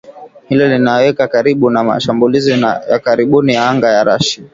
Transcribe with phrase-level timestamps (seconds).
[0.49, 2.51] Hilo linawaweka karibu na mashambulizi
[2.89, 4.43] ya karibuni ya anga ya Russia